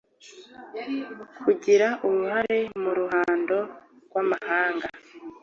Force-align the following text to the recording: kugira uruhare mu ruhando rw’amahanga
kugira 1.43 1.87
uruhare 2.07 2.59
mu 2.81 2.89
ruhando 2.99 3.57
rw’amahanga 4.07 4.87